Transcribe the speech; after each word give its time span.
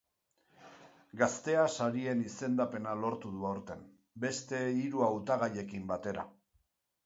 Gaztea 1.21 1.65
sarien 1.73 2.23
izendapena 2.31 2.95
lortu 3.03 3.35
du 3.37 3.47
aurten, 3.53 3.87
beste 4.27 4.65
hiru 4.83 5.07
hautagaiekin 5.13 5.89
batera. 5.97 6.29